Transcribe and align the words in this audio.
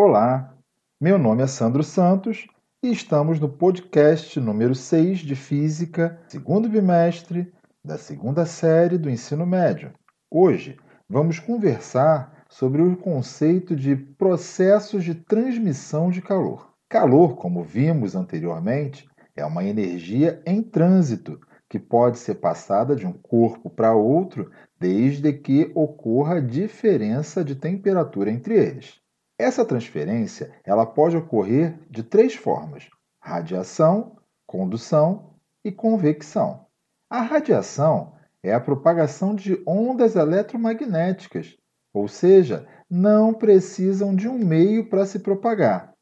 Olá, 0.00 0.56
meu 1.00 1.18
nome 1.18 1.42
é 1.42 1.46
Sandro 1.48 1.82
Santos 1.82 2.46
e 2.80 2.92
estamos 2.92 3.40
no 3.40 3.48
podcast 3.48 4.38
número 4.38 4.72
6 4.72 5.18
de 5.18 5.34
Física, 5.34 6.20
segundo 6.28 6.68
bimestre 6.68 7.52
da 7.84 7.98
segunda 7.98 8.46
série 8.46 8.96
do 8.96 9.10
ensino 9.10 9.44
médio. 9.44 9.92
Hoje 10.30 10.78
vamos 11.08 11.40
conversar 11.40 12.44
sobre 12.48 12.80
o 12.80 12.96
conceito 12.96 13.74
de 13.74 13.96
processos 13.96 15.02
de 15.02 15.16
transmissão 15.16 16.12
de 16.12 16.22
calor. 16.22 16.72
Calor, 16.88 17.34
como 17.34 17.64
vimos 17.64 18.14
anteriormente, 18.14 19.04
é 19.34 19.44
uma 19.44 19.64
energia 19.64 20.40
em 20.46 20.62
trânsito 20.62 21.40
que 21.68 21.80
pode 21.80 22.20
ser 22.20 22.36
passada 22.36 22.94
de 22.94 23.04
um 23.04 23.12
corpo 23.12 23.68
para 23.68 23.96
outro 23.96 24.48
desde 24.78 25.32
que 25.32 25.72
ocorra 25.74 26.40
diferença 26.40 27.42
de 27.42 27.56
temperatura 27.56 28.30
entre 28.30 28.54
eles. 28.54 29.00
Essa 29.38 29.64
transferência 29.64 30.52
ela 30.64 30.84
pode 30.84 31.16
ocorrer 31.16 31.78
de 31.88 32.02
três 32.02 32.34
formas: 32.34 32.88
radiação, 33.20 34.16
condução 34.44 35.34
e 35.64 35.70
convecção. 35.70 36.66
A 37.08 37.22
radiação 37.22 38.14
é 38.42 38.52
a 38.52 38.60
propagação 38.60 39.34
de 39.34 39.62
ondas 39.64 40.16
eletromagnéticas, 40.16 41.56
ou 41.94 42.08
seja, 42.08 42.66
não 42.90 43.32
precisam 43.32 44.14
de 44.14 44.28
um 44.28 44.38
meio 44.38 44.88
para 44.88 45.06
se 45.06 45.20
propagar, 45.20 45.92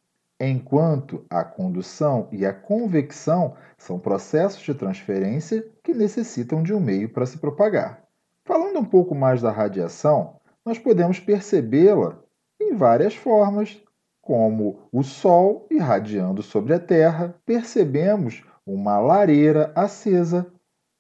enquanto 0.41 1.27
a 1.29 1.45
condução 1.45 2.29
e 2.33 2.47
a 2.47 2.55
convecção 2.55 3.55
são 3.77 3.99
processos 3.99 4.63
de 4.63 4.75
transferência 4.75 5.65
que 5.85 5.93
necessitam 5.93 6.63
de 6.63 6.73
um 6.73 6.81
meio 6.81 7.09
para 7.11 7.27
se 7.27 7.39
propagar. 7.39 8.03
Falando 8.45 8.79
um 8.79 8.85
pouco 8.85 9.15
mais 9.15 9.43
da 9.43 9.51
radiação, 9.51 10.41
nós 10.65 10.79
podemos 10.79 11.21
percebê-la 11.21 12.23
em 12.67 12.75
várias 12.75 13.15
formas, 13.15 13.81
como 14.21 14.89
o 14.91 15.03
Sol 15.03 15.67
irradiando 15.71 16.43
sobre 16.43 16.75
a 16.75 16.81
Terra, 16.81 17.35
percebemos 17.47 18.45
uma 18.67 18.99
lareira 18.99 19.73
acesa. 19.75 20.47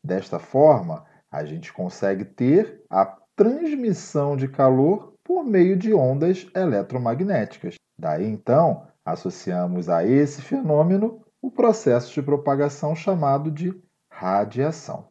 Desta 0.05 0.39
forma, 0.39 1.05
a 1.31 1.45
gente 1.45 1.73
consegue 1.73 2.25
ter 2.25 2.85
a 2.89 3.05
transmissão 3.35 4.37
de 4.37 4.47
calor 4.49 5.15
por 5.25 5.45
meio 5.45 5.77
de 5.77 5.93
ondas 5.93 6.47
eletromagnéticas. 6.55 7.75
Daí 7.99 8.27
então, 8.27 8.87
associamos 9.05 9.89
a 9.89 10.05
esse 10.05 10.41
fenômeno 10.41 11.21
o 11.43 11.51
processo 11.51 12.15
de 12.15 12.23
propagação 12.23 12.95
chamado 12.95 13.51
de 13.51 13.75
radiação. 14.11 15.09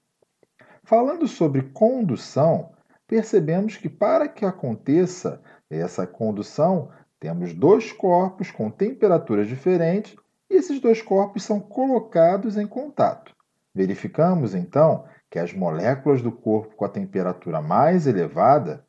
Falando 0.84 1.28
sobre 1.28 1.64
condução, 1.64 2.72
percebemos 3.08 3.78
que 3.78 3.90
para 3.90 4.28
que 4.28 4.46
aconteça 4.46 5.42
essa 5.70 6.06
condução, 6.06 6.90
temos 7.20 7.54
dois 7.54 7.92
corpos 7.92 8.52
com 8.52 8.70
temperaturas 8.70 9.48
diferentes 9.48 10.16
e 10.50 10.56
esses 10.56 10.80
dois 10.80 11.02
corpos 11.02 11.44
são 11.44 11.60
colocados 11.60 12.58
em 12.58 12.68
contato. 12.68 13.34
Verificamos 13.74 14.54
então 14.54 15.06
que 15.30 15.40
as 15.40 15.54
moléculas 15.54 16.22
do 16.22 16.32
corpo 16.32 16.76
com 16.76 16.86
a 16.86 16.90
temperatura 16.90 17.62
mais 17.62 18.08
elevada 18.08 18.86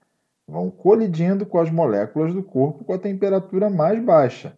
vão 0.46 0.70
colidindo 0.70 1.44
com 1.44 1.58
as 1.58 1.70
moléculas 1.70 2.32
do 2.32 2.42
corpo 2.42 2.84
com 2.84 2.92
a 2.92 2.98
temperatura 2.98 3.68
mais 3.68 4.02
baixa. 4.02 4.56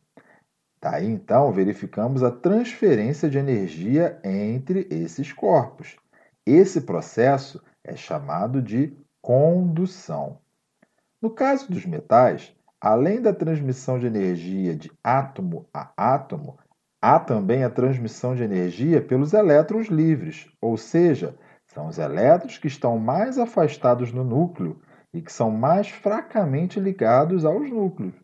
Daí 0.81 1.07
então 1.07 1.51
verificamos 1.53 2.23
a 2.23 2.31
transferência 2.31 3.29
de 3.29 3.39
energia 3.39 4.21
entre 4.23 4.87
esses 4.91 5.33
corpos. 5.33 5.97
Esse 6.45 6.83
processo 6.83 7.63
é 7.83 7.97
chamado 7.97 8.63
de 8.63 8.97
condução. 9.21 10.39
No 11.21 11.31
caso 11.31 11.69
dos 11.69 11.85
metais, 11.85 12.55
além 12.81 13.21
da 13.21 13.33
transmissão 13.33 13.99
de 13.99 14.07
energia 14.07 14.77
de 14.77 14.89
átomo 15.03 15.67
a 15.75 15.91
átomo, 15.97 16.57
há 17.03 17.19
também 17.19 17.65
a 17.65 17.71
transmissão 17.71 18.37
de 18.37 18.45
energia 18.45 19.03
pelos 19.03 19.33
elétrons 19.33 19.89
livres, 19.89 20.49
ou 20.61 20.77
seja, 20.77 21.35
são 21.67 21.89
os 21.89 21.99
elétrons 21.99 22.57
que 22.57 22.69
estão 22.69 22.99
mais 23.01 23.37
afastados 23.37 24.13
no 24.13 24.23
núcleo 24.23 24.81
e 25.13 25.21
que 25.21 25.33
são 25.33 25.51
mais 25.51 25.89
fracamente 25.89 26.79
ligados 26.79 27.45
aos 27.45 27.69
núcleos. 27.69 28.15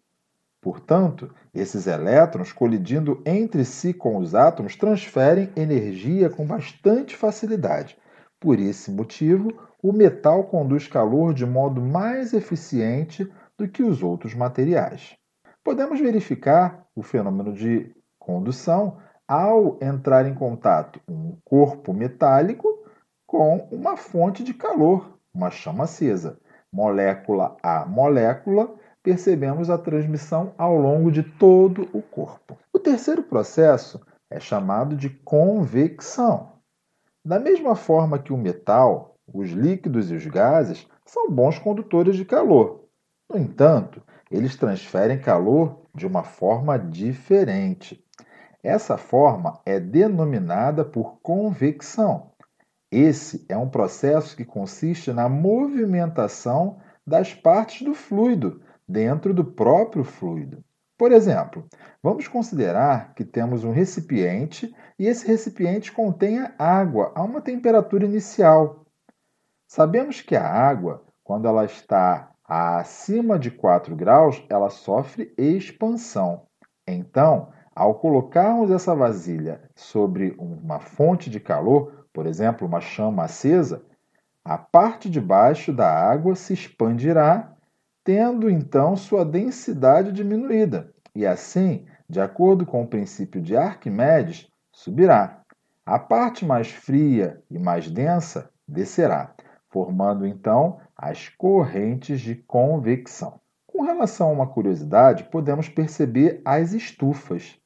Portanto, 0.61 1.35
esses 1.53 1.89
elétrons, 1.89 2.53
colidindo 2.53 3.21
entre 3.27 3.65
si 3.65 3.93
com 3.93 4.19
os 4.19 4.37
átomos, 4.37 4.77
transferem 4.77 5.51
energia 5.57 6.31
com 6.31 6.47
bastante 6.47 7.17
facilidade. 7.17 7.99
Por 8.45 8.61
esse 8.61 8.91
motivo, 8.91 9.55
o 9.83 9.91
metal 9.91 10.45
conduz 10.45 10.87
calor 10.87 11.33
de 11.33 11.47
modo 11.47 11.81
mais 11.81 12.35
eficiente 12.35 13.27
do 13.57 13.67
que 13.67 13.83
os 13.83 14.03
outros 14.03 14.35
materiais. 14.35 15.17
Podemos 15.65 15.99
verificar 15.99 16.85
o 16.95 17.03
fenômeno 17.03 17.55
de 17.55 17.91
condução 18.19 18.99
ao 19.27 19.79
entrar 19.81 20.27
em 20.27 20.35
contato 20.35 21.01
um 21.09 21.39
corpo 21.43 21.95
metálico 21.95 22.69
com 23.27 23.67
uma 23.73 23.97
fonte 23.97 24.45
de 24.45 24.53
calor, 24.53 25.19
uma 25.33 25.51
chama 25.51 25.85
acesa. 25.85 26.39
Molécula 26.71 27.57
a 27.63 27.87
molécula, 27.87 28.75
percebemos 29.03 29.71
a 29.71 29.79
transmissão 29.79 30.53
ao 30.59 30.77
longo 30.77 31.11
de 31.11 31.23
todo 31.23 31.89
o 31.95 32.03
corpo. 32.03 32.59
O 32.71 32.79
terceiro 32.79 33.23
processo 33.23 34.05
é 34.31 34.39
chamado 34.39 34.95
de 34.95 35.09
convecção. 35.09 36.54
Da 37.25 37.41
mesma 37.41 37.75
forma 37.75 38.19
que 38.19 38.33
o 38.33 38.37
metal 38.37 39.15
os 39.33 39.51
líquidos 39.51 40.11
e 40.11 40.15
os 40.15 40.27
gases 40.27 40.87
são 41.07 41.31
bons 41.31 41.59
condutores 41.59 42.17
de 42.17 42.25
calor. 42.25 42.85
No 43.29 43.39
entanto, 43.39 44.03
eles 44.31 44.57
transferem 44.57 45.19
calor 45.19 45.83
de 45.95 46.07
uma 46.07 46.23
forma 46.23 46.79
diferente. 46.79 48.05
Essa 48.63 48.97
forma 48.97 49.61
é 49.65 49.81
denominada 49.81 50.85
por 50.85 51.19
convecção. 51.23 52.33
Esse 52.91 53.45
é 53.49 53.57
um 53.57 53.69
processo 53.69 54.37
que 54.37 54.45
consiste 54.45 55.13
na 55.13 55.29
movimentação 55.29 56.79
das 57.07 57.35
partes 57.35 57.83
do 57.83 57.95
fluido 57.95 58.63
dentro 58.89 59.35
do 59.35 59.45
próprio 59.45 60.05
fluido. 60.05 60.63
Por 60.97 61.11
exemplo, 61.11 61.67
vamos 62.03 62.29
considerar 62.29 63.15
que 63.15 63.25
temos 63.25 63.65
um 63.65 63.73
recipiente 63.73 64.73
e 64.99 65.07
esse 65.07 65.27
recipiente 65.27 65.91
contenha 65.91 66.55
água 66.57 67.13
a 67.17 67.23
uma 67.23 67.41
temperatura 67.41 68.05
inicial. 68.05 68.87
Sabemos 69.67 70.21
que 70.21 70.37
a 70.37 70.47
água, 70.47 71.05
quando 71.25 71.49
ela 71.49 71.65
está 71.65 72.31
acima 72.45 73.39
de 73.39 73.51
4 73.51 73.97
graus, 73.97 74.45
ela 74.49 74.71
sofre 74.71 75.35
expansão. 75.37 76.47
Então, 76.87 77.51
ao 77.75 77.97
colocarmos 77.97 78.71
essa 78.71 78.95
vasilha 78.95 79.69
sobre 79.75 80.37
uma 80.39 80.79
fonte 80.79 81.29
de 81.29 81.41
calor, 81.41 82.07
por 82.13 82.27
exemplo, 82.27 82.69
uma 82.69 82.81
chama 82.81 83.25
acesa, 83.25 83.85
a 84.45 84.57
parte 84.57 85.11
de 85.11 85.21
baixo 85.21 85.73
da 85.73 85.91
água 85.91 86.37
se 86.37 86.53
expandirá, 86.53 87.54
tendo 88.05 88.49
então 88.49 88.95
sua 88.97 89.25
densidade 89.25 90.13
diminuída, 90.13 90.93
e 91.15 91.27
assim, 91.27 91.87
de 92.09 92.21
acordo 92.21 92.65
com 92.65 92.83
o 92.83 92.87
princípio 92.87 93.41
de 93.41 93.57
Arquimedes, 93.57 94.47
subirá. 94.71 95.41
A 95.87 95.99
parte 95.99 96.45
mais 96.45 96.71
fria 96.71 97.43
e 97.51 97.59
mais 97.59 97.91
densa 97.91 98.51
descerá 98.69 99.35
formando 99.75 100.25
então 100.25 100.79
as 100.97 101.29
correntes 101.29 102.21
de 102.21 102.37
convecção. 102.37 103.41
Com 103.67 103.83
relação 103.83 104.29
a 104.29 104.33
uma 104.33 104.47
curiosidade, 104.47 105.25
podemos 105.25 105.69
perceber 105.69 106.41
as 106.45 106.73
estufas. 106.73 107.59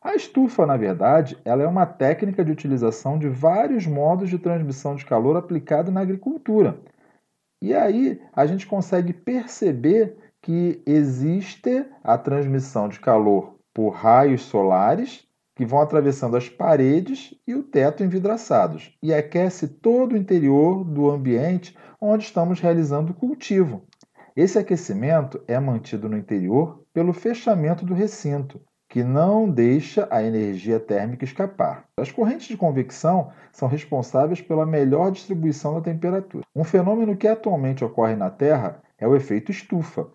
A 0.00 0.14
estufa, 0.14 0.64
na 0.64 0.76
verdade, 0.76 1.36
ela 1.44 1.64
é 1.64 1.66
uma 1.66 1.84
técnica 1.84 2.44
de 2.44 2.52
utilização 2.52 3.18
de 3.18 3.28
vários 3.28 3.84
modos 3.84 4.30
de 4.30 4.38
transmissão 4.38 4.94
de 4.94 5.04
calor 5.04 5.36
aplicado 5.36 5.90
na 5.90 6.02
agricultura. 6.02 6.78
E 7.60 7.74
aí 7.74 8.20
a 8.32 8.46
gente 8.46 8.66
consegue 8.66 9.12
perceber 9.12 10.16
que 10.42 10.82
existe 10.86 11.86
a 12.04 12.16
transmissão 12.16 12.88
de 12.88 13.00
calor 13.00 13.58
por 13.74 13.90
raios 13.90 14.42
solares 14.42 15.26
que 15.56 15.64
vão 15.64 15.80
atravessando 15.80 16.36
as 16.36 16.48
paredes 16.48 17.34
e 17.46 17.54
o 17.54 17.62
teto 17.62 18.04
envidraçados 18.04 18.96
e 19.02 19.12
aquece 19.12 19.66
todo 19.66 20.12
o 20.12 20.16
interior 20.16 20.84
do 20.84 21.10
ambiente 21.10 21.76
onde 22.00 22.24
estamos 22.24 22.60
realizando 22.60 23.12
o 23.12 23.14
cultivo. 23.14 23.86
Esse 24.36 24.58
aquecimento 24.58 25.42
é 25.48 25.58
mantido 25.58 26.10
no 26.10 26.18
interior 26.18 26.84
pelo 26.92 27.14
fechamento 27.14 27.86
do 27.86 27.94
recinto, 27.94 28.60
que 28.96 29.04
não 29.04 29.46
deixa 29.46 30.08
a 30.10 30.22
energia 30.22 30.80
térmica 30.80 31.22
escapar. 31.22 31.84
As 32.00 32.10
correntes 32.10 32.48
de 32.48 32.56
convecção 32.56 33.30
são 33.52 33.68
responsáveis 33.68 34.40
pela 34.40 34.64
melhor 34.64 35.12
distribuição 35.12 35.74
da 35.74 35.82
temperatura. 35.82 36.46
Um 36.56 36.64
fenômeno 36.64 37.14
que 37.14 37.28
atualmente 37.28 37.84
ocorre 37.84 38.16
na 38.16 38.30
Terra 38.30 38.80
é 38.98 39.06
o 39.06 39.14
efeito 39.14 39.50
estufa, 39.50 40.08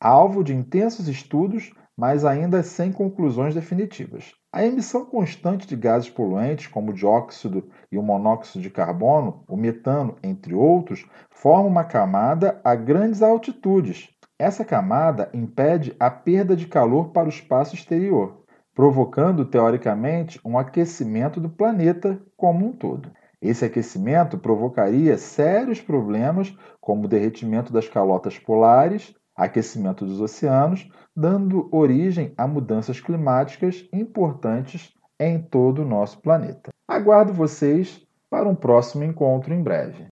alvo 0.00 0.42
de 0.42 0.52
intensos 0.52 1.06
estudos, 1.06 1.72
mas 1.96 2.24
ainda 2.24 2.60
sem 2.64 2.90
conclusões 2.90 3.54
definitivas. 3.54 4.32
A 4.52 4.64
emissão 4.64 5.04
constante 5.04 5.64
de 5.64 5.76
gases 5.76 6.10
poluentes, 6.10 6.66
como 6.66 6.90
o 6.90 6.94
dióxido 6.94 7.68
e 7.90 7.96
o 7.96 8.02
monóxido 8.02 8.60
de 8.60 8.70
carbono, 8.70 9.44
o 9.48 9.56
metano, 9.56 10.16
entre 10.24 10.54
outros, 10.54 11.06
forma 11.30 11.68
uma 11.68 11.84
camada 11.84 12.60
a 12.64 12.74
grandes 12.74 13.22
altitudes. 13.22 14.10
Essa 14.38 14.64
camada 14.64 15.30
impede 15.32 15.94
a 15.98 16.10
perda 16.10 16.56
de 16.56 16.66
calor 16.66 17.10
para 17.10 17.26
o 17.26 17.30
espaço 17.30 17.76
exterior, 17.76 18.44
provocando 18.74 19.44
teoricamente 19.44 20.40
um 20.44 20.58
aquecimento 20.58 21.40
do 21.40 21.48
planeta 21.48 22.20
como 22.36 22.66
um 22.66 22.72
todo. 22.72 23.12
Esse 23.40 23.64
aquecimento 23.64 24.36
provocaria 24.36 25.16
sérios 25.16 25.80
problemas, 25.80 26.52
como 26.80 27.04
o 27.04 27.08
derretimento 27.08 27.72
das 27.72 27.88
calotas 27.88 28.36
polares, 28.36 29.14
aquecimento 29.36 30.04
dos 30.04 30.20
oceanos, 30.20 30.88
dando 31.14 31.68
origem 31.70 32.34
a 32.36 32.46
mudanças 32.48 33.00
climáticas 33.00 33.88
importantes 33.92 34.92
em 35.20 35.40
todo 35.40 35.82
o 35.82 35.86
nosso 35.86 36.20
planeta. 36.20 36.70
Aguardo 36.88 37.32
vocês 37.32 38.04
para 38.28 38.48
um 38.48 38.54
próximo 38.54 39.04
encontro 39.04 39.54
em 39.54 39.62
breve. 39.62 40.02